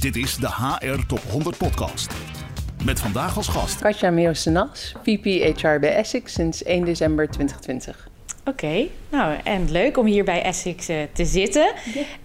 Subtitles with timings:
[0.00, 2.14] Dit is de HR Top 100 Podcast.
[2.84, 8.09] Met vandaag als gast Katja Meeuwsenas, VP HR bij Essex sinds 1 december 2020.
[8.50, 11.72] Oké, nou en leuk om hier bij Essex uh, te zitten.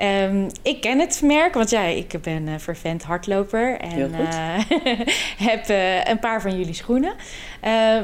[0.01, 4.59] Um, ik ken het merk, want ja, ik ben een vervent hardloper en uh,
[5.49, 5.69] heb
[6.07, 7.13] een paar van jullie schoenen.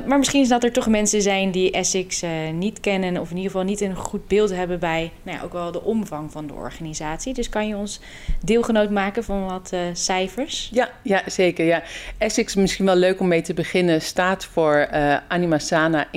[0.08, 2.24] maar misschien is dat er toch mensen zijn die Essex
[2.54, 5.54] niet kennen of in ieder geval niet een goed beeld hebben bij nou ja, ook
[5.54, 7.34] wel de omvang van de organisatie.
[7.34, 8.00] Dus kan je ons
[8.44, 10.70] deelgenoot maken van wat cijfers?
[10.74, 11.66] Ja, ja, zeker.
[11.66, 11.84] Ja.
[12.18, 14.88] Essex, misschien wel leuk om mee te beginnen, staat voor
[15.28, 16.08] Anima Sana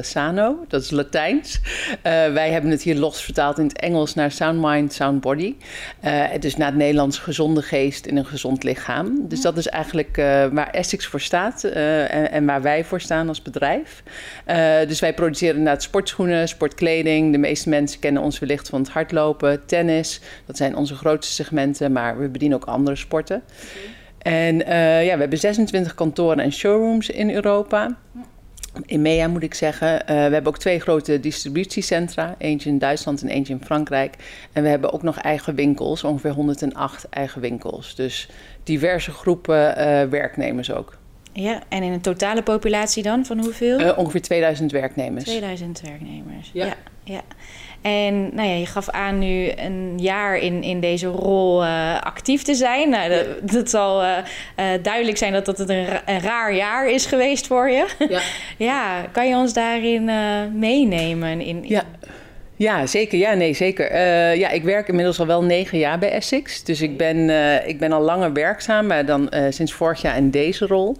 [0.00, 0.64] Sano.
[0.68, 1.44] Dat is Latijn.
[1.54, 5.54] Uh, wij hebben het hier los vertaald in het Engels naar Sound Mind, Sound Body.
[6.04, 9.28] Uh, het is naar het Nederlands gezonde geest in een gezond lichaam.
[9.28, 13.28] Dus dat is eigenlijk uh, waar Essex voor staat en, en, waar wij voor staan
[13.28, 14.02] als bedrijf.
[14.86, 17.32] dus wij produceren inderdaad sportschoenen, sportkleding.
[17.32, 20.20] De meeste mensen kennen ons wellicht van het hardlopen, tennis.
[20.46, 23.42] Dat zijn onze grootste segmenten, maar we bedienen ook andere sporten.
[24.18, 24.46] Okay.
[24.46, 24.56] En
[25.04, 27.96] ja, we hebben 26 kantoren en showrooms in Europa.
[28.86, 29.92] In MEA moet ik zeggen.
[29.92, 32.34] Uh, we hebben ook twee grote distributiecentra.
[32.38, 34.14] Eentje in Duitsland en eentje in Frankrijk.
[34.52, 36.04] En we hebben ook nog eigen winkels.
[36.04, 37.94] Ongeveer 108 eigen winkels.
[37.94, 38.28] Dus
[38.62, 40.98] diverse groepen uh, werknemers ook.
[41.32, 43.80] Ja, en in een totale populatie dan van hoeveel?
[43.80, 45.24] Uh, ongeveer 2000 werknemers.
[45.24, 46.66] 2000 werknemers, ja.
[46.66, 47.20] ja, ja.
[47.82, 52.42] En nou ja, je gaf aan nu een jaar in, in deze rol uh, actief
[52.42, 52.88] te zijn.
[52.88, 54.08] Nou, dat, dat zal uh,
[54.56, 57.86] uh, duidelijk zijn dat dat een, een, raar jaar is geweest voor je.
[58.08, 58.20] Ja,
[58.66, 60.04] ja kan je ons daarin
[60.58, 61.30] meenemen?
[61.30, 61.64] In, in...
[61.68, 61.84] Ja.
[62.58, 63.18] Ja, zeker.
[63.18, 63.92] Ja, nee, zeker.
[63.92, 66.64] Uh, ja, ik werk inmiddels al wel negen jaar bij Essex.
[66.64, 70.16] Dus ik ben, uh, ik ben al langer werkzaam, maar dan uh, sinds vorig jaar
[70.16, 70.96] in deze rol.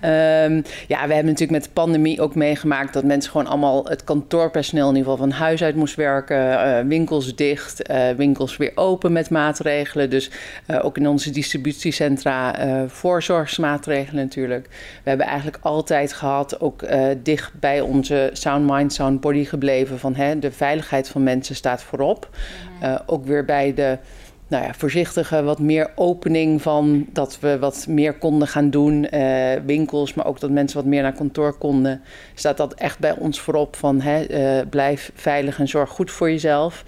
[0.00, 0.44] Ja.
[0.44, 4.04] Um, ja, we hebben natuurlijk met de pandemie ook meegemaakt dat mensen gewoon allemaal het
[4.04, 6.88] kantoorpersoneel in ieder geval van huis uit moest werken.
[6.88, 7.82] winkels dicht,
[8.16, 10.10] winkels weer open met maatregelen.
[10.10, 10.30] Dus
[10.82, 12.54] ook in onze distributiecentra
[12.88, 14.68] voorzorgsmaatregelen natuurlijk.
[15.02, 16.84] We hebben eigenlijk altijd gehad, ook
[17.22, 21.82] dicht bij onze Sound Mind, Sound Body gebleven van hè, de veiligheid van mensen staat
[21.82, 22.28] voorop.
[22.82, 23.98] Uh, ook weer bij de
[24.52, 29.06] nou ja, voorzichtige, wat meer opening van dat we wat meer konden gaan doen.
[29.14, 32.02] Uh, winkels, maar ook dat mensen wat meer naar kantoor konden.
[32.34, 36.30] Staat dat echt bij ons voorop van hè, uh, blijf veilig en zorg goed voor
[36.30, 36.84] jezelf.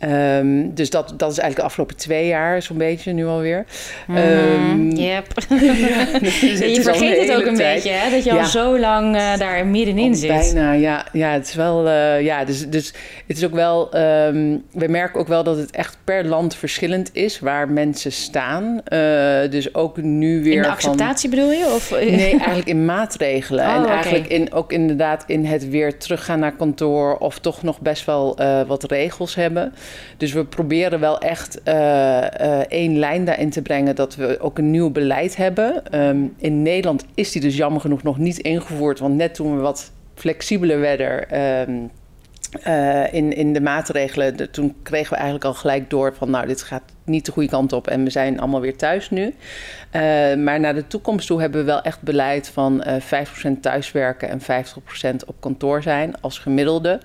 [0.00, 3.64] Um, dus dat, dat is eigenlijk de afgelopen twee jaar zo'n beetje nu alweer.
[4.06, 5.26] Mm, um, yep.
[5.48, 6.40] ja, dus
[6.74, 7.74] je vergeet het ook een tijd.
[7.74, 8.10] beetje, hè?
[8.10, 8.40] Dat je ja.
[8.40, 10.28] al zo lang uh, daar middenin oh, zit.
[10.28, 11.06] Bijna, ja.
[11.12, 11.86] Ja, het is wel...
[11.86, 12.92] Uh, ja, dus, dus
[13.26, 13.96] het is ook wel...
[13.96, 18.80] Um, we merken ook wel dat het echt per land verschillend is waar mensen staan.
[18.92, 21.64] Uh, dus ook nu weer In de acceptatie van, bedoel je?
[21.74, 21.90] Of?
[21.90, 23.64] Nee, eigenlijk in maatregelen.
[23.64, 23.94] Oh, en okay.
[23.94, 27.16] eigenlijk in, ook inderdaad in het weer teruggaan naar kantoor...
[27.16, 29.72] of toch nog best wel wat regels hebben...
[30.16, 34.58] Dus we proberen wel echt uh, uh, één lijn daarin te brengen dat we ook
[34.58, 36.00] een nieuw beleid hebben.
[36.00, 39.62] Um, in Nederland is die dus jammer genoeg nog niet ingevoerd, want net toen we
[39.62, 41.40] wat flexibeler werden.
[41.68, 41.90] Um,
[42.66, 46.62] uh, in, in de maatregelen, toen kregen we eigenlijk al gelijk door van nou, dit
[46.62, 49.24] gaat niet de goede kant op en we zijn allemaal weer thuis nu.
[49.24, 49.32] Uh,
[50.34, 54.40] maar naar de toekomst toe hebben we wel echt beleid van uh, 5% thuiswerken en
[54.40, 57.00] 50% op kantoor zijn als gemiddelde.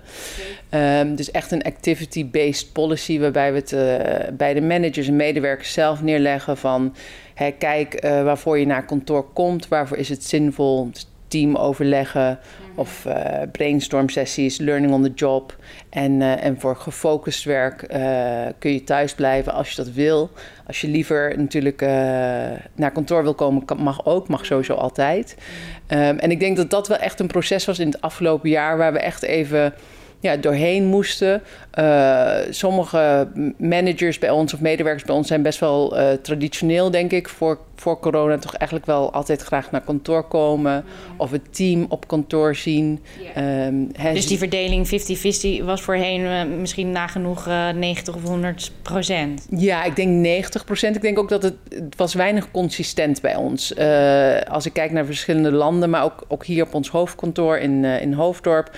[0.69, 6.01] Um, dus echt een activity-based policy waarbij we het bij de managers en medewerkers zelf
[6.01, 6.95] neerleggen van
[7.57, 10.89] kijk waarvoor je naar kantoor komt, waarvoor is het zinvol
[11.31, 12.39] team overleggen
[12.75, 13.13] of uh,
[13.51, 15.55] brainstorm sessies, learning on the job.
[15.89, 20.29] En, uh, en voor gefocust werk uh, kun je thuis blijven als je dat wil.
[20.67, 21.81] Als je liever natuurlijk
[22.75, 25.35] naar kantoor wil komen, kan, mag ook, mag sowieso altijd.
[25.87, 28.77] Um, en ik denk dat dat wel echt een proces was in het afgelopen jaar
[28.77, 29.73] waar we echt even
[30.21, 31.41] ja, doorheen moesten.
[31.79, 33.27] Uh, sommige
[33.57, 37.59] managers bij ons of medewerkers bij ons zijn best wel uh, traditioneel, denk ik, voor,
[37.75, 41.19] voor corona toch eigenlijk wel altijd graag naar kantoor komen mm.
[41.19, 42.99] of het team op kantoor zien.
[43.35, 43.67] Yeah.
[43.67, 44.87] Um, he, dus die verdeling
[45.61, 47.45] 50-50 was voorheen uh, misschien nagenoeg
[47.75, 49.47] 90 of 100 procent?
[49.49, 50.95] Ja, ik denk 90 procent.
[50.95, 53.75] Ik denk ook dat het, het was weinig consistent bij ons.
[54.47, 58.13] als ik kijk naar verschillende landen, maar ook, ook hier op ons hoofdkantoor in, in
[58.13, 58.71] Hoofddorp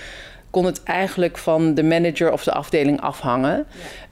[0.54, 3.66] kon het eigenlijk van de manager of de afdeling afhangen.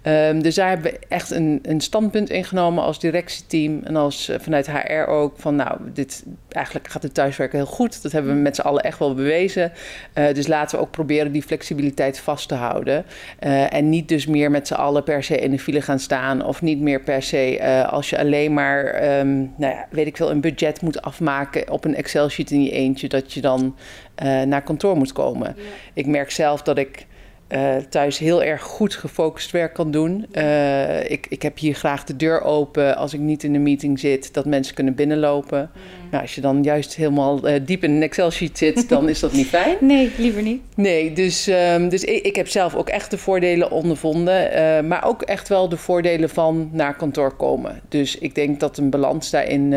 [0.05, 0.29] Ja.
[0.29, 4.37] Um, dus daar hebben we echt een, een standpunt ingenomen als directieteam en als uh,
[4.39, 8.03] vanuit HR ook van nou, dit eigenlijk gaat het thuiswerken heel goed.
[8.03, 9.73] Dat hebben we met z'n allen echt wel bewezen.
[10.15, 13.05] Uh, dus laten we ook proberen die flexibiliteit vast te houden.
[13.41, 16.45] Uh, en niet dus meer met z'n allen per se in de file gaan staan
[16.45, 20.31] of niet meer per se als je alleen maar, um, nou ja, weet ik veel,
[20.31, 23.75] een budget moet afmaken op een Excel sheet in je eentje, dat je dan
[24.23, 25.55] naar kantoor moet komen.
[25.57, 25.63] Ja.
[25.95, 27.07] Ik merk zelf dat ik
[27.53, 30.27] uh, thuis heel erg goed gefocust werk kan doen.
[30.33, 33.99] Uh, ik, ik heb hier graag de deur open als ik niet in de meeting
[33.99, 35.71] zit, dat mensen kunnen binnenlopen.
[35.75, 36.11] Mm.
[36.11, 39.33] Nou, als je dan juist helemaal uh, diep in een Excel-sheet zit, dan is dat
[39.33, 39.77] niet fijn.
[39.81, 40.63] Nee, liever niet.
[40.75, 44.51] Nee, dus, um, dus ik, ik, heb zelf ook echt de voordelen ondervonden,
[44.89, 47.81] maar ook echt wel de voordelen van naar kantoor komen.
[47.89, 49.75] Dus ik denk dat een balans daarin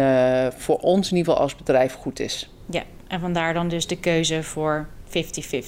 [0.57, 2.49] voor ons in ieder geval als bedrijf goed is.
[2.69, 5.11] Ja, en vandaar dan dus de keuze voor 50-50.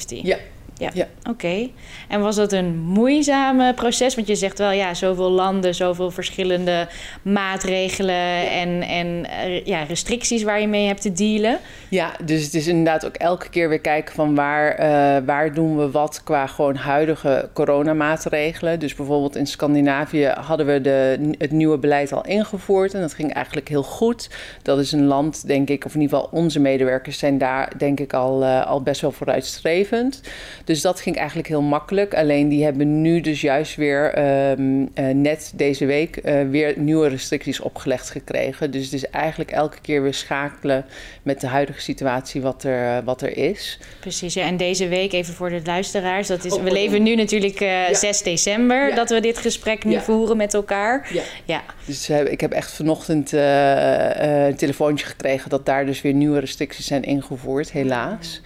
[0.07, 0.37] Ja,
[0.77, 0.89] ja.
[0.94, 1.07] ja.
[1.29, 1.69] Oké.
[2.07, 4.15] En was dat een moeizame proces?
[4.15, 6.88] Want je zegt wel, ja, zoveel landen, zoveel verschillende
[7.21, 11.59] maatregelen en, en eh, ja, restricties waar je mee hebt te dealen.
[11.89, 15.77] Ja, dus het is inderdaad ook elke keer weer kijken van waar, uh, waar doen
[15.77, 18.80] we wat qua gewoon huidige coronamaatregelen.
[18.80, 23.33] Dus bijvoorbeeld in Scandinavië hadden we de, het nieuwe beleid al ingevoerd en dat ging
[23.33, 24.30] eigenlijk heel goed.
[24.62, 28.00] Dat is een land, denk ik, of in ieder geval onze medewerkers zijn daar, denk
[28.00, 30.21] ik, al, uh, al best wel vooruitstrevend.
[30.67, 32.15] Dus dat ging eigenlijk heel makkelijk.
[32.15, 34.19] Alleen die hebben nu dus juist weer
[34.49, 38.71] um, uh, net deze week uh, weer nieuwe restricties opgelegd gekregen.
[38.71, 40.85] Dus het is eigenlijk elke keer weer schakelen
[41.23, 43.79] met de huidige situatie wat er, wat er is.
[43.99, 44.45] Precies, ja.
[44.45, 46.27] en deze week even voor de luisteraars.
[46.27, 47.93] Dat is, oh, we leven nu natuurlijk uh, ja.
[47.93, 48.95] 6 december ja.
[48.95, 51.09] dat we dit gesprek nu voeren met elkaar.
[51.13, 51.21] Ja.
[51.45, 51.63] ja.
[51.85, 57.03] Dus ik heb echt vanochtend een telefoontje gekregen dat daar dus weer nieuwe restricties zijn
[57.03, 58.41] ingevoerd, helaas.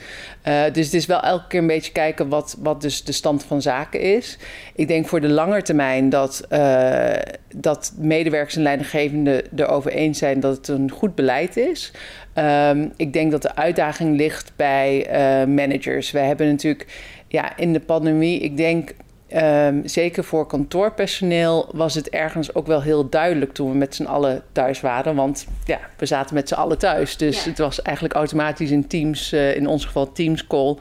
[0.48, 3.44] Uh, dus het is wel elke keer een beetje kijken wat, wat dus de stand
[3.44, 4.38] van zaken is.
[4.76, 7.14] Ik denk voor de lange termijn dat, uh,
[7.56, 11.92] dat medewerkers en leidinggevenden erover eens zijn dat het een goed beleid is.
[12.36, 16.12] Um, ik denk dat de uitdaging ligt bij uh, managers.
[16.12, 16.86] We hebben natuurlijk
[17.28, 18.94] ja, in de pandemie, ik denk
[19.36, 24.04] Um, zeker voor kantoorpersoneel was het ergens ook wel heel duidelijk toen we met z'n
[24.04, 25.16] allen thuis waren.
[25.16, 27.18] Want ja, we zaten met z'n allen thuis.
[27.18, 27.50] Dus ja.
[27.50, 30.78] het was eigenlijk automatisch in Teams, uh, in ons geval Teams call.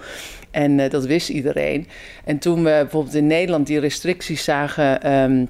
[0.50, 1.88] En uh, dat wist iedereen.
[2.24, 5.12] En toen we bijvoorbeeld in Nederland die restricties zagen.
[5.12, 5.48] Um,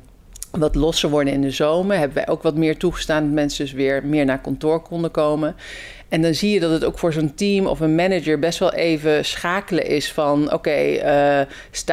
[0.51, 3.75] wat losser worden in de zomer, hebben wij ook wat meer toegestaan dat mensen dus
[3.75, 5.57] weer meer naar kantoor konden komen.
[6.11, 8.73] En dan zie je dat het ook voor zo'n team of een manager best wel
[8.73, 11.47] even schakelen is van oké, okay, uh,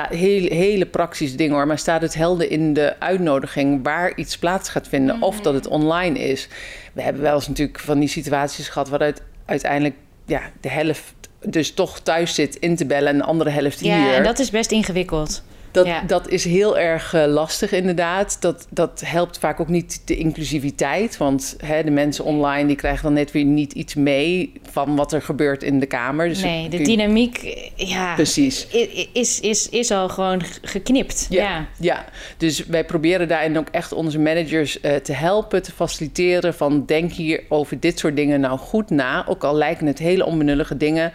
[0.10, 4.70] hele, hele praktische dingen hoor, maar staat het helder in de uitnodiging waar iets plaats
[4.70, 5.24] gaat vinden mm.
[5.24, 6.48] of dat het online is.
[6.94, 11.14] We hebben wel eens natuurlijk van die situaties gehad waaruit uiteindelijk ja, de helft
[11.46, 14.08] dus toch thuis zit in te bellen en de andere helft ja, hier.
[14.08, 15.44] Ja, en dat is best ingewikkeld.
[15.78, 16.02] Dat, ja.
[16.08, 18.38] dat is heel erg uh, lastig inderdaad.
[18.42, 21.18] Dat, dat helpt vaak ook niet de inclusiviteit.
[21.18, 25.14] Want hè, de mensen online die krijgen dan net weer niet iets mee van wat
[25.14, 26.28] er gebeurt in de kamer.
[26.28, 28.68] Dus nee, de dynamiek ja, Precies.
[29.14, 31.28] Is, is, is al gewoon geknipt.
[31.30, 31.68] Ja, ja.
[31.80, 32.06] ja.
[32.38, 36.54] dus wij proberen daarin ook echt onze managers uh, te helpen, te faciliteren.
[36.54, 39.26] Van denk hier over dit soort dingen nou goed na.
[39.28, 41.12] Ook al lijken het hele onbenullige dingen.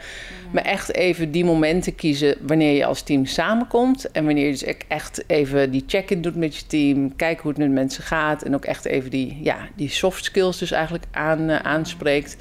[0.52, 4.10] Maar echt even die momenten kiezen wanneer je als team samenkomt.
[4.10, 7.16] En wanneer je dus echt even die check-in doet met je team.
[7.16, 8.42] Kijken hoe het met mensen gaat.
[8.42, 12.36] En ook echt even die, ja, die soft skills dus eigenlijk aan, uh, aanspreekt.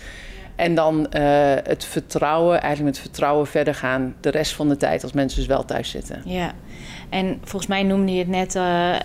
[0.56, 5.04] En dan uh, het vertrouwen, eigenlijk met vertrouwen verder gaan de rest van de tijd
[5.04, 6.22] als mensen dus wel thuis zitten.
[6.26, 6.54] Ja,
[7.10, 8.96] en volgens mij noemde je het net uh,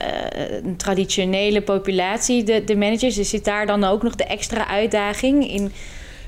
[0.62, 3.14] een traditionele populatie, de, de managers.
[3.14, 5.72] Dus zit daar dan ook nog de extra uitdaging in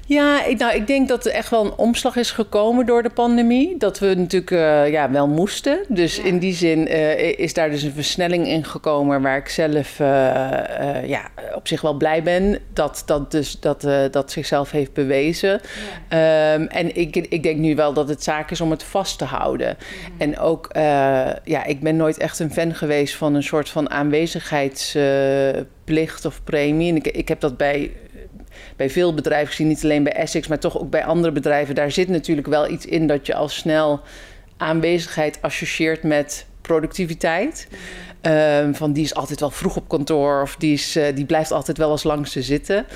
[0.08, 3.10] ja, ik, nou, ik denk dat er echt wel een omslag is gekomen door de
[3.10, 3.76] pandemie.
[3.76, 5.78] Dat we natuurlijk uh, ja, wel moesten.
[5.88, 6.25] Dus ja.
[6.25, 9.22] in die zin uh, is daar dus een versnelling in gekomen...
[9.22, 10.06] waar ik zelf uh,
[11.06, 15.61] ja, op zich wel blij ben dat dat, dus, dat, dat zichzelf heeft bewezen.
[16.11, 16.54] Ja.
[16.54, 19.25] Um, en ik, ik denk nu wel dat het zaak is om het vast te
[19.25, 19.76] houden.
[19.78, 20.21] Mm.
[20.21, 20.68] En ook,
[21.44, 26.90] ja, ik ben nooit echt een fan geweest van een soort van aanwezigheidsplicht of premie.
[26.90, 27.90] En ik, ik heb dat bij
[28.76, 31.75] bij veel bedrijven gezien, niet alleen bij Essex, maar toch ook bij andere bedrijven.
[31.75, 34.00] Daar zit natuurlijk wel iets in dat je al snel
[34.57, 37.69] aanwezigheid associeert met productiviteit.
[38.23, 41.52] Um, van die is altijd wel vroeg op kantoor of die, is, uh, die blijft
[41.52, 42.87] altijd wel als langste zitten.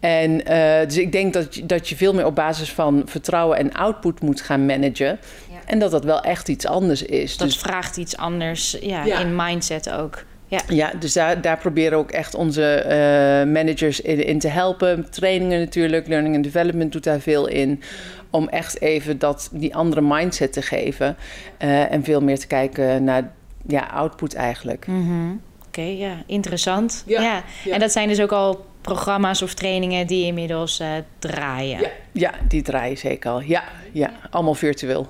[0.00, 3.58] En uh, dus ik denk dat je, dat je veel meer op basis van vertrouwen
[3.58, 5.18] en output moet gaan managen.
[5.50, 5.58] Ja.
[5.64, 7.36] En dat dat wel echt iets anders is.
[7.36, 9.18] Dat dus, vraagt iets anders ja, ja.
[9.18, 10.24] in mindset ook.
[10.48, 15.10] Ja, ja dus daar, daar proberen ook echt onze uh, managers in, in, te helpen.
[15.10, 17.82] Trainingen natuurlijk, learning and development doet daar veel in.
[18.30, 21.16] Om echt even dat, die andere mindset te geven.
[21.58, 23.32] Uh, en veel meer te kijken naar
[23.66, 24.86] ja, output eigenlijk.
[24.86, 25.40] Mm -hmm.
[25.66, 27.04] Oké, okay, ja, interessant.
[27.06, 27.42] Ja, ja.
[27.64, 31.80] ja, En dat zijn dus ook al programma's of trainingen die inmiddels uh, draaien.
[31.80, 33.40] Ja, ja, die draaien zeker al.
[33.40, 35.06] Ja, ja allemaal virtueel.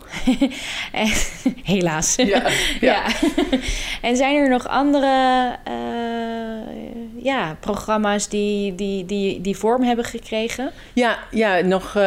[1.63, 2.15] Helaas.
[2.17, 2.43] Ja, ja.
[2.91, 3.03] ja.
[4.09, 10.71] en zijn er nog andere uh, ja, programma's die, die, die, die vorm hebben gekregen?
[10.93, 12.03] Ja, ja nog uh,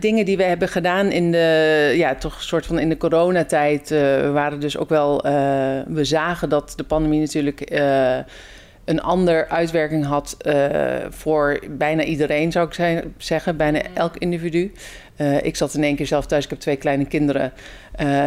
[0.00, 3.90] dingen die we hebben gedaan in de, ja, toch soort van in de coronatijd
[4.32, 5.22] waren dus ook wel,
[5.86, 7.60] we zagen dat de pandemie natuurlijk
[8.90, 10.36] een ander uitwerking had
[11.10, 14.72] voor bijna iedereen, zou ik zijn, zeggen, bijna elk individu.
[15.42, 17.52] ik zat in één keer zelf thuis, ik heb twee kleine kinderen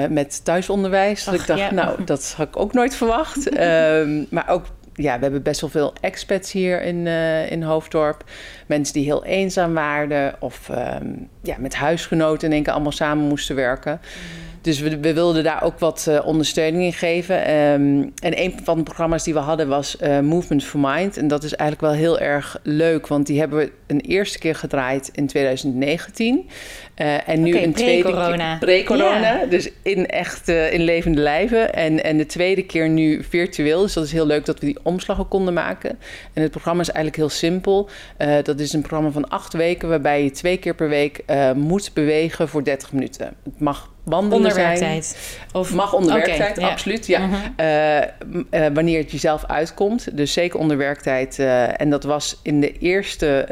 [0.10, 1.28] met thuisonderwijs.
[1.28, 1.74] Ach, dus ik dacht, ja.
[1.74, 3.50] nou, dat had ik ook nooit verwacht.
[3.50, 4.66] Ehm, maar ook
[4.96, 8.24] ja, we hebben best wel veel expats hier in, uh, in Hoofddorp.
[8.68, 13.28] Mensen die heel eenzaam waren of um, ja, met huisgenoten in één keer allemaal samen
[13.28, 14.02] moesten werken.
[14.02, 14.53] Mm.
[14.64, 17.54] Dus we, we, wilden daar ook wat uh, ondersteuning in geven.
[17.56, 21.18] Um, en een van de programma's die we hadden was uh, Movement for Mind.
[21.18, 24.56] En dat is eigenlijk wel heel erg leuk, want die hebben we een eerste keer
[24.56, 26.50] gedraaid in 2019.
[26.98, 29.40] Uh, en nu okay, een tweede keer pre-corona.
[29.40, 29.46] Ja.
[29.46, 31.74] Dus in echt in levende lijven.
[31.74, 33.82] En, en de tweede keer nu virtueel.
[33.82, 36.00] Dus dat is heel leuk dat we die omslag ook konden maken.
[36.34, 37.90] En het programma is eigenlijk heel simpel.
[38.44, 41.24] dat is een programma van acht weken, waarbij je twee keer per week
[41.56, 43.34] moet bewegen voor 30 minuten.
[43.44, 45.38] Het mag wandelen onder werktijd.
[45.52, 46.70] Of mag onder okay, werktijd, ja.
[46.70, 47.08] absoluut.
[47.08, 47.20] Ja.
[47.20, 48.10] Uh-huh.
[48.52, 50.18] Uh, uh, wanneer het jezelf uitkomt.
[50.18, 51.38] Dus zeker onder werktijd.
[51.40, 53.46] Uh, en dat was in de eerste,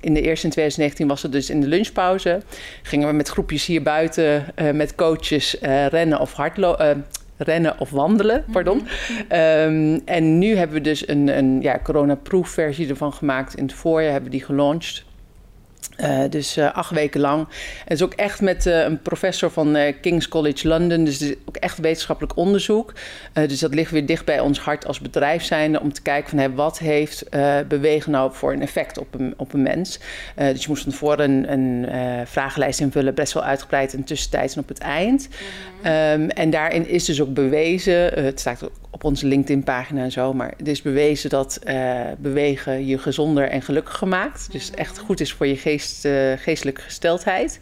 [0.00, 2.40] in de eerste in 2019 was het dus in de lunchpauze.
[2.82, 5.56] Gingen we met groepjes hier buiten met coaches
[5.90, 7.06] rennen of hardlopen
[7.38, 8.76] rennen of wandelen, pardon.
[8.76, 9.84] Mm-hmm.
[9.94, 13.54] Um, en nu hebben we dus een, een ja, corona-proof versie ervan gemaakt.
[13.54, 15.04] In het voorjaar hebben we die gelaunched.
[16.00, 17.40] Uh, dus uh, acht weken lang.
[17.40, 17.48] En
[17.84, 21.04] het is ook echt met uh, een professor van King's College London.
[21.04, 22.92] Dus het is ook echt wetenschappelijk onderzoek.
[23.32, 25.80] dus dat ligt weer dicht bij ons hart als bedrijf zijnde.
[25.80, 27.24] Om te kijken van hey, wat heeft
[27.68, 30.00] bewegen nou voor een effect op een, op een mens.
[30.36, 33.14] dus je moest van tevoren een, een vragenlijst invullen.
[33.14, 35.28] Best wel uitgebreid en tussentijds en op het eind.
[35.28, 36.22] Mm-hmm.
[36.22, 38.24] Um, en daarin is dus ook bewezen.
[38.24, 40.32] het staat ook op onze LinkedIn-pagina en zo.
[40.32, 44.48] Maar het is bewezen dat uh, bewegen je gezonder en gelukkiger maakt.
[44.52, 47.60] Dus echt goed is voor je geest, uh, geestelijke gesteldheid.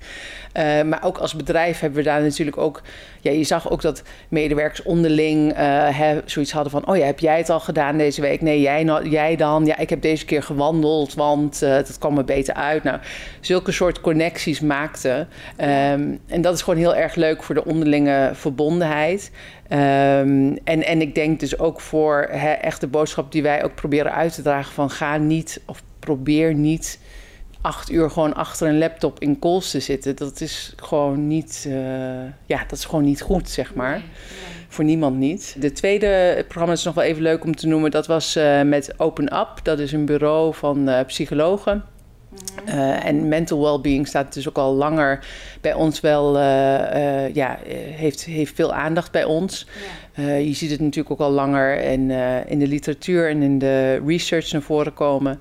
[0.57, 2.83] Uh, maar ook als bedrijf hebben we daar natuurlijk ook...
[3.21, 6.89] Ja, je zag ook dat medewerkers onderling hè, zoiets hadden van...
[6.89, 8.41] oh ja, heb jij het al gedaan deze week?
[8.41, 9.67] Nee, jij, jij dan?
[9.67, 12.83] Ja, ik heb deze keer gewandeld, want dat kwam me beter uit.
[12.83, 12.99] Nou,
[13.41, 15.19] zulke soort connecties maakten.
[15.19, 19.31] Um, en dat is gewoon heel erg leuk voor de onderlinge verbondenheid.
[19.71, 23.75] Um, en, en ik denk dus ook voor hè, echt de boodschap die wij ook
[23.75, 26.99] proberen uit te dragen: van ga niet of probeer niet
[27.61, 30.17] acht uur gewoon achter een laptop in calls te zitten.
[30.17, 31.75] Dat is gewoon niet, uh,
[32.47, 33.91] ja, dat is gewoon niet goed, zeg maar.
[33.91, 34.67] Nee, nee.
[34.69, 35.57] Voor niemand niet.
[35.59, 37.91] De tweede programma is nog wel even leuk om te noemen.
[37.91, 39.49] Dat was uh, met Open Up.
[39.63, 41.85] Dat is een bureau van uh, psychologen.
[42.69, 45.27] Uh, en mental well-being staat dus ook al langer
[45.61, 47.59] bij ons wel, uh, uh, ja,
[47.91, 49.67] heeft, heeft veel aandacht bij ons.
[50.17, 50.35] Ja.
[50.35, 52.11] je ziet het natuurlijk ook al langer in,
[52.47, 55.41] in de literatuur en in de research naar voren komen.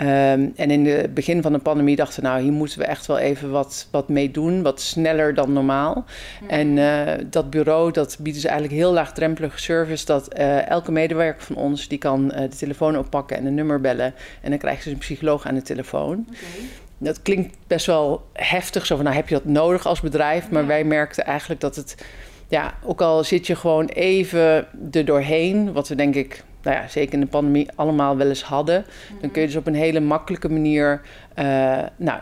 [0.00, 3.06] Um, en in het begin van de pandemie dachten we, nou, hier moeten we echt
[3.06, 6.04] wel even wat, wat mee doen, wat sneller dan normaal.
[6.40, 6.48] Mm.
[6.48, 10.28] En dat bureau, dat biedt dus eigenlijk heel laagdrempelige service, dat
[10.68, 14.14] elke medewerker van ons, die kan de telefoon oppakken en een nummer bellen.
[14.40, 16.26] En dan krijgt ze een psycholoog aan de telefoon.
[16.28, 16.66] Okay.
[16.98, 20.50] Dat klinkt best wel heftig, zo van nou heb je dat nodig als bedrijf.
[20.50, 20.68] Maar ja.
[20.68, 22.04] wij merkten eigenlijk dat het,
[22.48, 26.88] ja, ook al zit je gewoon even er doorheen, wat we denk ik, nou ja,
[26.88, 28.84] zeker in de pandemie allemaal wel eens hadden.
[28.86, 29.20] Mm-hmm.
[29.20, 31.00] Dan kun je dus op een hele makkelijke manier,
[31.38, 32.20] uh, nou,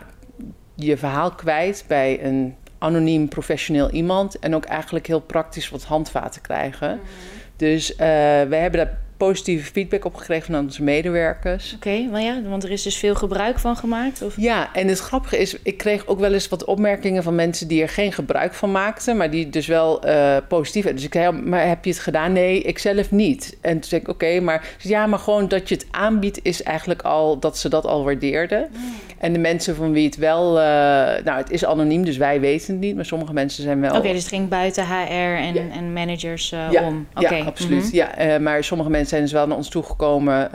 [0.75, 4.39] je verhaal kwijt bij een anoniem professioneel iemand.
[4.39, 6.89] En ook eigenlijk heel praktisch wat handvaten krijgen.
[6.89, 7.09] Mm-hmm.
[7.55, 11.73] Dus uh, wij hebben daar positieve feedback opgekregen van onze medewerkers.
[11.75, 14.21] Oké, okay, maar ja, want er is dus veel gebruik van gemaakt?
[14.21, 14.33] Of?
[14.37, 17.81] Ja, en het grappige is, ik kreeg ook wel eens wat opmerkingen van mensen die
[17.81, 20.85] er geen gebruik van maakten, maar die dus wel uh, positief.
[20.85, 22.31] Dus ik zei, maar heb je het gedaan?
[22.31, 23.57] Nee, ik zelf niet.
[23.61, 26.63] En toen zei ik, oké, okay, maar ja, maar gewoon dat je het aanbiedt is
[26.63, 28.67] eigenlijk al dat ze dat al waardeerden.
[28.71, 28.93] Mm.
[29.17, 30.63] En de mensen van wie het wel, uh,
[31.23, 33.89] nou, het is anoniem, dus wij weten het niet, maar sommige mensen zijn wel.
[33.89, 35.61] Oké, okay, dus het ging buiten HR en, ja.
[35.71, 37.07] en managers uh, ja, om.
[37.13, 37.39] Okay.
[37.39, 37.93] Ja, absoluut.
[37.93, 38.29] Mm -hmm.
[38.29, 40.51] Ja, maar sommige mensen zijn dus wel naar ons toegekomen,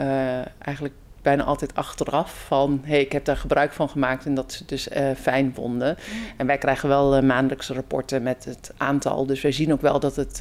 [0.59, 4.65] eigenlijk bijna altijd achteraf van hey, ik heb daar gebruik van gemaakt en dat ze
[4.65, 4.87] dus
[5.17, 5.97] fijn vonden.
[5.97, 6.21] Mm.
[6.37, 9.25] En wij krijgen wel maandelijkse rapporten met het aantal.
[9.25, 10.37] Dus wij zien ook wel dat, het,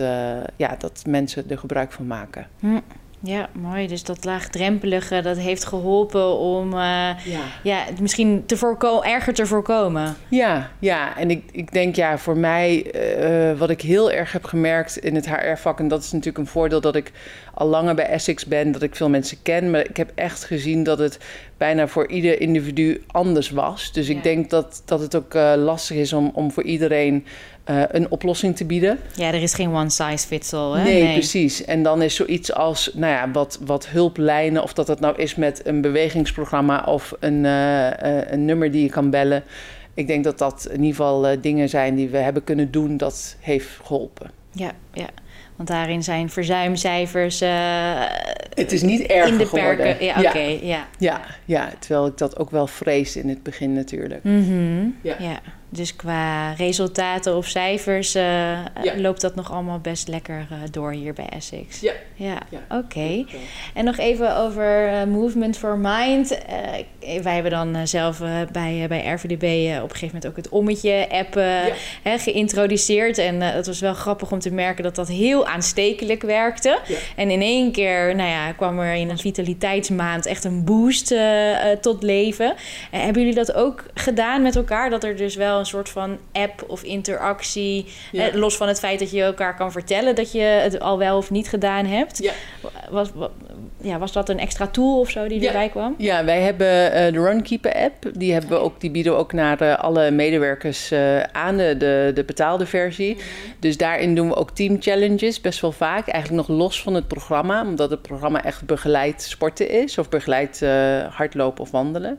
[0.56, 2.46] ja, dat mensen er gebruik van maken.
[2.58, 2.82] Mm.
[3.22, 3.86] Ja, mooi.
[3.86, 6.78] Dus dat laagdrempelige, dat heeft geholpen om uh,
[7.24, 7.40] ja.
[7.62, 7.84] ja.
[8.00, 10.16] misschien te voorko erger te voorkomen.
[10.28, 11.16] Ja, ja.
[11.18, 12.94] en ik, ik denk ja, voor mij,
[13.52, 16.52] uh, wat ik heel erg heb gemerkt in het HR-vak, en dat is natuurlijk een
[16.52, 17.12] voordeel dat ik
[17.54, 20.82] al langer bij Essex ben, dat ik veel mensen ken, maar ik heb echt gezien
[20.82, 21.18] dat het
[21.56, 23.92] bijna voor ieder individu anders was.
[23.92, 24.14] Dus Ja.
[24.14, 27.26] ik denk dat, dat het ook eh, lastig is om, om voor iedereen
[27.64, 28.98] eh, een oplossing te bieden.
[29.14, 30.78] Ja, er is geen one size fits all.
[30.78, 30.82] Hè?
[30.82, 31.64] Nee, precies.
[31.64, 35.34] En dan is zoiets als nou ja, wat, wat hulplijnen, of dat het nou is
[35.34, 39.44] met een bewegingsprogramma of een, eh, eh, een nummer die je kan bellen.
[39.94, 43.36] Ik denk dat dat in ieder geval dingen zijn die we hebben kunnen doen dat
[43.40, 44.30] heeft geholpen.
[44.52, 45.06] Ja, ja.
[45.60, 48.02] Want daarin zijn verzuimcijfers eh,
[48.54, 49.76] Het is niet erger in de geworden.
[49.76, 50.04] perken.
[50.04, 50.58] Ja, oké.
[50.62, 50.88] ja.
[50.98, 54.24] Ja, ja, terwijl ik dat ook wel vreesde in het begin natuurlijk.
[54.24, 54.88] Mhm.
[55.02, 55.14] Ja.
[55.18, 55.40] ja.
[55.72, 58.62] Dus qua resultaten of cijfers Ja.
[58.96, 61.80] loopt dat nog allemaal best lekker eh, door hier bij Essex.
[61.80, 61.92] Ja.
[62.14, 62.76] Ja, Ja.
[62.78, 63.24] oké.
[63.74, 66.38] En nog even over Movement for Mind.
[67.22, 68.18] Wij hebben dan zelf
[68.52, 69.42] bij, bij RVDB
[69.82, 72.18] op een gegeven moment ook het ommetje-app Ja.
[72.18, 73.18] geïntroduceerd.
[73.18, 76.78] En het was wel grappig om te merken dat dat heel aanstekelijk werkte.
[77.16, 81.14] En in één keer nou ja, kwam er in een vitaliteitsmaand echt een boost
[81.80, 82.54] tot leven.
[82.90, 84.90] Hebben jullie dat ook gedaan met elkaar?
[84.90, 88.28] Dat er dus wel een soort van app of interactie, Ja.
[88.28, 91.16] eh, los van het feit dat je elkaar kan vertellen dat je het al wel
[91.16, 92.18] of niet gedaan hebt.
[92.22, 92.32] Ja.
[92.90, 93.30] Was, wa-
[93.82, 95.94] ja, was dat een extra tool of zo die erbij kwam?
[95.98, 98.10] Ja, wij hebben eh, de Runkeeper app.
[98.12, 100.92] Die, hebben we ook, die bieden we ook naar eh, alle medewerkers
[101.32, 103.16] aan, de, de, de betaalde versie.
[103.58, 106.08] Dus daarin doen we ook team challenges best wel vaak.
[106.08, 109.98] Eigenlijk nog los van het programma, omdat het programma echt begeleid sporten is.
[109.98, 110.60] Of begeleid
[111.10, 112.18] hardlopen of wandelen.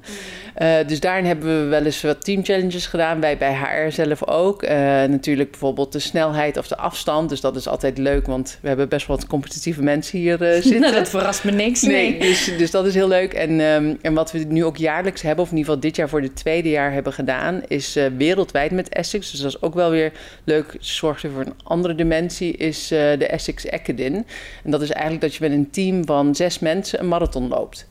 [0.55, 3.19] Eh, dus daarin hebben we wel eens wat team challenges gedaan.
[3.19, 4.63] Wij bij HR zelf ook.
[4.63, 7.29] Eh, natuurlijk bijvoorbeeld de snelheid of de afstand.
[7.29, 10.53] Dus dat is altijd leuk, want we hebben best wel wat competitieve mensen hier eh,
[10.61, 10.79] zitten.
[10.79, 11.81] Nou, dat verrast me niks.
[11.81, 13.33] Nee, dus, dus dat is heel leuk.
[13.33, 16.09] En, ehm, en wat we nu ook jaarlijks hebben, of in ieder geval dit jaar
[16.09, 19.31] voor het tweede jaar hebben gedaan, is eh, wereldwijd met Essex.
[19.31, 20.11] Dus dat is ook wel weer
[20.43, 20.75] leuk.
[20.79, 24.25] Zorgt weer voor een andere dimensie, is de Essex Acadin.
[24.63, 27.87] En dat is eigenlijk dat je met een team van zes mensen een marathon loopt.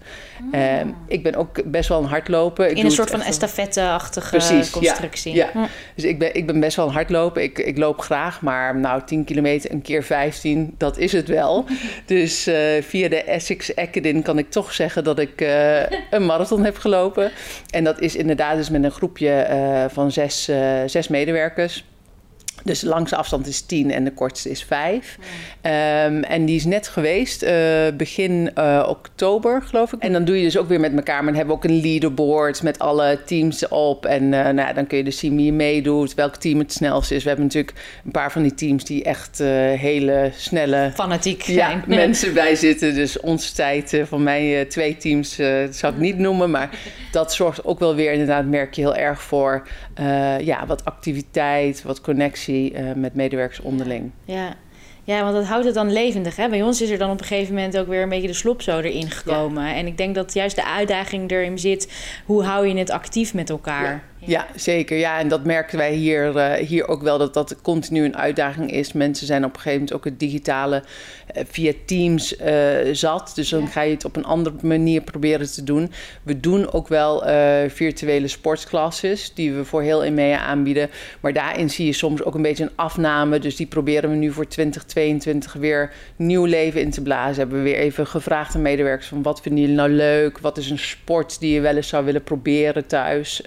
[0.52, 2.68] Ehm, ik ben ook best wel een hardloper.
[2.68, 4.36] Ik In een soort van estafette-achtige
[4.80, 4.96] ja,
[5.34, 5.68] ja.
[5.94, 7.42] Dus ik ben, ik ben best wel een hardloper.
[7.42, 11.64] Ik, ik loop graag, maar nou 10 kilometer een keer 15, dat is het wel.
[12.06, 16.64] Dus eh, via de Essex Acadin kan ik toch zeggen dat ik eh, een marathon
[16.64, 17.30] heb gelopen.
[17.70, 20.50] En dat is inderdaad dus met een groepje eh, van zes,
[20.86, 21.84] zes medewerkers.
[22.64, 25.18] Dus de langste afstand is 10 en de kortste is 5.
[25.60, 27.54] Ehm, en die is net geweest, eh,
[27.96, 30.02] begin eh, oktober, geloof ik.
[30.02, 31.16] En dan doe je dus ook weer met elkaar.
[31.16, 34.06] Maar dan hebben we ook een leaderboard met alle teams op.
[34.06, 36.72] En eh, nou, ja, dan kun je dus zien wie je meedoet, welk team het
[36.72, 37.22] snelst is.
[37.22, 39.38] We hebben natuurlijk een paar van die teams die echt
[39.76, 42.94] hele snelle Fanatiek ja, mensen bij zitten.
[42.94, 46.50] Dus onze tijd van mij eh, twee teams dat zou ik niet noemen.
[46.50, 46.70] Maar
[47.12, 49.68] dat zorgt ook wel weer inderdaad, merk je heel erg voor
[50.40, 54.10] ja, wat activiteit, wat connectie eh, met medewerkers onderling.
[54.24, 54.56] Ja.
[55.04, 56.36] ja, want dat houdt het dan levendig.
[56.36, 56.48] Hè?
[56.48, 58.62] Bij ons is er dan op een gegeven moment ook weer een beetje de slop
[58.62, 59.74] zo erin gekomen.
[59.74, 61.92] En ik denk dat juist de uitdaging erin zit...
[62.26, 63.92] hoe hou je het actief met elkaar?
[63.92, 64.02] Ja,
[64.54, 64.96] zeker.
[64.96, 68.72] Ja, en dat merken wij hier, eh, hier ook wel, dat dat continu een uitdaging
[68.72, 68.92] is.
[68.92, 70.82] Mensen zijn op een gegeven moment ook het digitale
[71.26, 72.54] eh, via Teams eh,
[72.92, 73.32] zat.
[73.34, 75.92] Dus dan ga je het op een andere manier proberen te doen.
[76.22, 77.22] We doen ook wel
[77.68, 80.90] virtuele sportklasses, die we voor heel EMEA aanbieden.
[81.20, 83.38] Maar daarin zie je soms ook een beetje een afname.
[83.38, 87.36] Dus die proberen we nu voor 2022 weer nieuw leven in te blazen.
[87.36, 90.38] Hebben we weer even gevraagd aan medewerkers van wat vinden jullie nou leuk?
[90.38, 93.42] Wat is een sport die je wel eens zou willen proberen thuis?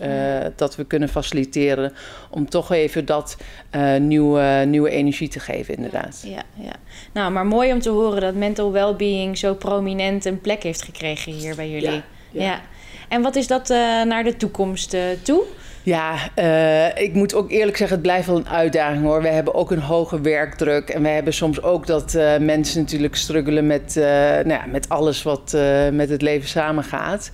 [0.63, 1.93] Dat we kunnen faciliteren
[2.29, 3.37] om toch even dat
[3.69, 6.23] eh, nieuwe, nieuwe energie te geven inderdaad.
[6.25, 6.73] Ja, ja.
[7.13, 11.31] Nou, maar mooi om te horen dat mental well-being zo prominent een plek heeft gekregen
[11.31, 11.91] hier bij jullie.
[11.91, 12.43] Ja, Ja.
[12.43, 12.61] ja.
[13.09, 15.43] En wat is dat eh, naar de toekomst eh, toe?
[15.83, 19.21] Ja, eh, ik moet ook eerlijk zeggen, het blijft wel een uitdaging hoor.
[19.21, 20.89] We hebben ook een hoge werkdruk.
[20.89, 24.89] En we hebben soms ook dat eh, mensen natuurlijk struggelen met, eh, nou ja, met
[24.89, 25.57] alles wat
[25.91, 27.29] met het leven samengaat.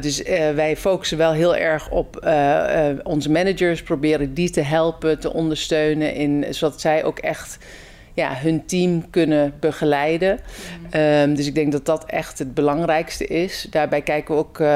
[0.00, 0.22] Dus
[0.54, 2.26] wij focussen wel heel erg op
[3.02, 7.58] onze managers, proberen die te helpen, te ondersteunen, in, zodat zij ook echt
[8.14, 10.40] ja, hun team kunnen begeleiden.
[10.90, 13.66] Ehm, dus ik denk dat dat echt het belangrijkste is.
[13.70, 14.66] Daarbij kijken we ook eh,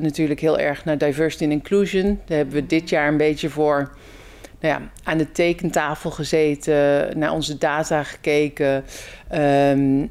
[0.00, 2.20] natuurlijk heel erg naar diversity and inclusion.
[2.26, 3.90] Daar hebben we dit jaar een beetje voor
[4.60, 8.84] nou ja, aan de tekentafel gezeten, naar onze data gekeken.
[9.28, 10.06] ehm,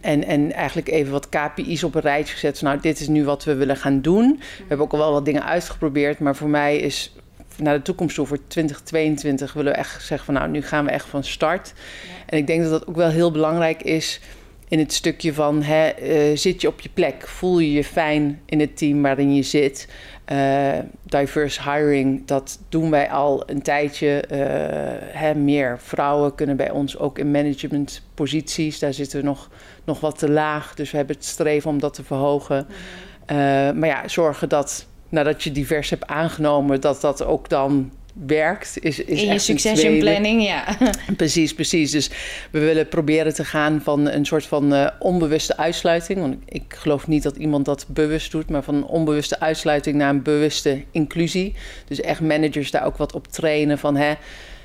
[0.00, 2.62] en, en eigenlijk even wat KPI's op een rijtje gezet.
[2.62, 4.36] Nou, dit is nu wat we willen gaan doen.
[4.38, 7.14] We hebben ook al wel wat dingen uitgeprobeerd, maar voor mij is
[7.62, 10.90] naar de toekomst toe voor 2022 willen we echt zeggen van nou, nu gaan we
[10.90, 11.72] echt van start.
[12.26, 14.20] En ik denk dat dat ook wel heel belangrijk is
[14.70, 17.28] in het stukje van hè, eh, zit je op je plek?
[17.28, 19.88] Voel je je fijn in het team waarin je zit?
[20.24, 24.20] Eh, diverse hiring, dat doen wij al een tijdje.
[24.20, 24.38] Eh,
[25.20, 28.78] hè, meer vrouwen kunnen bij ons ook in managementposities.
[28.78, 29.50] Daar zitten we nog,
[29.84, 30.74] nog wat te laag.
[30.74, 32.66] Dus we hebben het streven om dat te verhogen.
[33.74, 37.92] maar ja, zorgen dat nadat je divers hebt aangenomen, dat dat ook dan
[38.26, 38.78] werkt.
[38.80, 40.76] Is, is In je succession planning, ja.
[41.16, 41.90] Precies, precies.
[41.90, 42.10] Dus
[42.50, 46.20] we willen proberen te gaan van een soort van uh, onbewuste uitsluiting.
[46.20, 50.10] Want ik geloof niet dat iemand dat bewust doet, maar van een onbewuste uitsluiting naar
[50.10, 51.54] een bewuste inclusie.
[51.86, 54.14] Dus echt managers daar ook wat op trainen van hè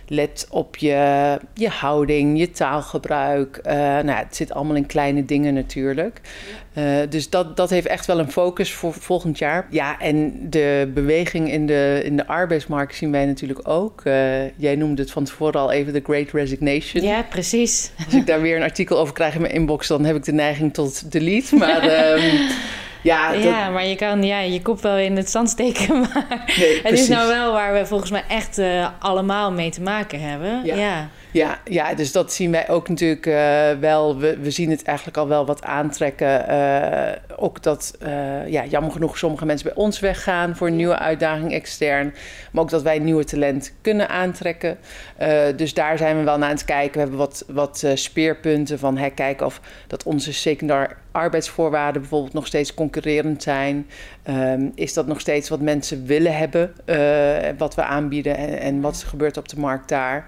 [0.07, 3.59] Let op je, je houding, je taalgebruik.
[3.65, 6.21] Uh, nou, het zit allemaal in kleine dingen natuurlijk.
[6.77, 9.67] Uh, dus dat, dat heeft echt wel een focus voor volgend jaar.
[9.69, 14.01] Ja, en de beweging in de, in de arbeidsmarkt zien wij natuurlijk ook.
[14.05, 17.03] Uh, jij noemde het van tevoren al even de Great Resignation.
[17.03, 17.91] Ja, precies.
[18.05, 20.33] Als ik daar weer een artikel over krijg in mijn inbox, dan heb ik de
[20.33, 21.55] neiging tot delete.
[21.55, 21.81] Maar
[23.05, 25.99] Ja, ja, maar je kan ja, je kop wel in het zand steken.
[25.99, 26.43] Maar
[26.83, 30.65] het is nou wel waar we volgens mij echt uh, allemaal mee te maken hebben.
[30.65, 30.75] Ja.
[30.75, 31.09] ja.
[31.31, 34.17] Ja, ja, dus dat zien wij ook natuurlijk uh, wel.
[34.17, 36.45] We, we zien het eigenlijk al wel wat aantrekken.
[37.37, 41.53] Ook dat, uh, ja, jammer genoeg, sommige mensen bij ons weggaan voor een nieuwe uitdaging
[41.53, 42.13] extern.
[42.51, 44.77] Maar ook dat wij nieuwe talent kunnen aantrekken.
[45.55, 46.93] dus daar zijn we wel naar aan het kijken.
[46.93, 52.47] We hebben wat, wat speerpunten van hè, kijken of dat onze secundair arbeidsvoorwaarden bijvoorbeeld nog
[52.47, 53.87] steeds concurrerend zijn.
[54.29, 56.73] Um, is dat nog steeds wat mensen willen hebben,
[57.57, 60.25] wat we aanbieden en, en wat gebeurt op de markt daar.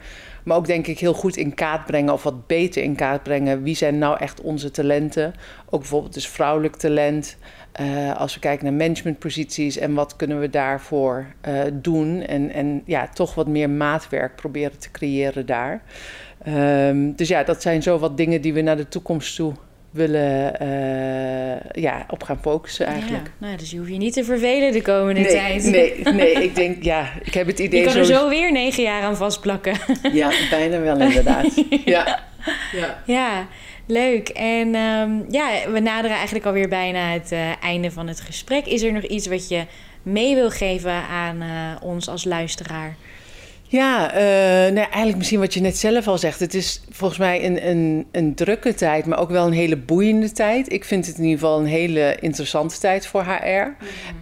[0.48, 3.64] Maar ook denk ik heel goed in kaart brengen of wat beter in kaart brengen.
[3.64, 5.34] Wie zijn nou echt onze talenten?
[5.70, 7.38] Ook bijvoorbeeld dus vrouwelijk talent.
[7.82, 12.22] Uh, als we kijken naar managementposities en wat kunnen we daarvoor uh, doen.
[12.22, 15.82] En, en ja, toch wat meer maatwerk proberen te creëren daar.
[16.48, 19.54] Um, dus ja, dat zijn zo wat dingen die we naar de toekomst toe
[19.98, 23.26] willen uh, ja, op gaan focussen eigenlijk.
[23.26, 25.64] Ja, nou, dus je hoeft je niet te vervelen de komende nee, tijd.
[25.64, 27.80] Nee, nee, ik denk, ja, ik heb het idee...
[27.80, 29.78] Je kan er zo weer negen jaar aan vastplakken.
[30.14, 31.64] Ja, bijna wel inderdaad.
[31.86, 32.26] ja.
[32.72, 33.04] Ja.
[33.06, 33.48] ja,
[33.86, 34.30] leuk.
[34.30, 38.66] En um, ja, we naderen eigenlijk alweer bijna het uh, einde van het gesprek.
[38.66, 39.66] Is er nog iets wat je
[40.02, 41.50] mee wil geven aan uh,
[41.82, 42.96] ons als luisteraar?
[43.70, 44.20] Ja, uh,
[44.74, 46.40] nou, eigenlijk misschien wat je net zelf al zegt.
[46.40, 50.32] Het is volgens mij een, een, een drukke tijd, maar ook wel een hele boeiende
[50.32, 50.72] tijd.
[50.72, 53.48] Ik vind het in ieder geval een hele interessante tijd voor HR.
[53.48, 53.76] -hmm.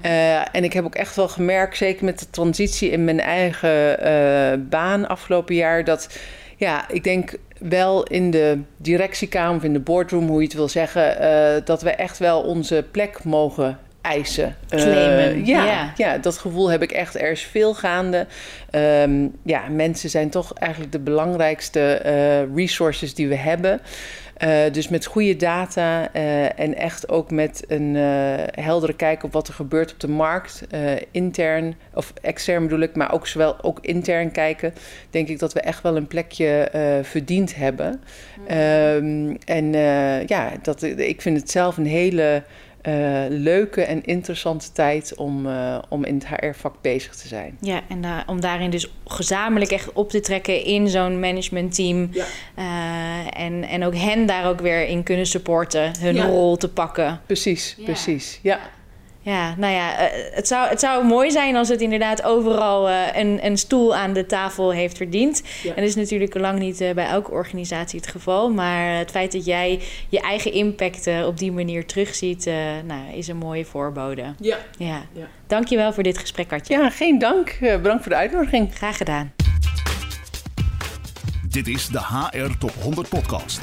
[0.05, 4.05] uh, en ik heb ook echt wel gemerkt, zeker met de transitie in mijn eigen
[4.05, 6.19] uh, baan afgelopen jaar, dat
[6.57, 10.69] ja, ik denk wel in de directiekamer of in de boardroom, hoe je het wil
[10.69, 14.55] zeggen, dat we echt wel onze plek mogen eisen.
[14.69, 15.37] Claimen.
[15.37, 16.17] Uh, ja, ja, ja.
[16.17, 17.15] dat gevoel heb ik echt.
[17.15, 18.27] Er is veel gaande.
[18.71, 23.81] Um, ja, mensen zijn toch eigenlijk de belangrijkste uh, resources die we hebben.
[24.43, 26.13] Uh, dus met goede data
[26.55, 27.95] en echt ook met een
[28.51, 30.61] heldere kijk op wat er gebeurt op de markt,
[31.11, 34.73] intern of extern bedoel ik, maar ook zowel ook intern kijken,
[35.09, 36.69] denk ik dat we echt wel een plekje
[37.03, 38.01] verdiend hebben.
[38.37, 38.57] Mm.
[38.57, 39.71] Um, en
[40.27, 42.43] ja, dat, ik vind het zelf een hele
[42.87, 47.57] uh, leuke en interessante tijd om, uh, om in het HR-vak bezig te zijn.
[47.61, 52.09] Ja, en uh, om daarin dus gezamenlijk echt op te trekken in zo'n managementteam.
[52.11, 52.25] Ja.
[53.29, 56.25] en, en ook hen daar ook weer in kunnen supporten, hun ja.
[56.25, 57.19] rol te pakken.
[57.25, 57.83] Precies, ja.
[57.83, 58.39] precies.
[58.41, 58.59] Ja.
[59.25, 63.45] Ja, nou ja, het zou, het zou mooi zijn als het inderdaad overal uh, een,
[63.45, 65.41] een stoel aan de tafel heeft verdiend.
[65.63, 65.69] Ja.
[65.69, 68.49] En dat is natuurlijk lang niet uh, bij elke organisatie het geval.
[68.49, 72.45] Maar het feit dat jij je eigen impact uh, op die manier terugziet,
[72.85, 74.33] nou, is een mooie voorbode.
[74.39, 74.57] Ja.
[74.77, 75.01] ja.
[75.13, 75.27] ja.
[75.47, 76.79] Dankjewel voor dit gesprek, Katja.
[76.79, 77.57] Ja, geen dank.
[77.59, 78.75] bedankt voor de uitnodiging.
[78.75, 79.33] Graag gedaan.
[81.49, 83.59] Dit is de HR Top 100 podcast.